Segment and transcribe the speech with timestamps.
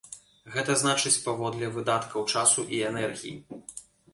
[0.53, 3.37] Гэта значыць, паводле выдаткаў часу і энергіі.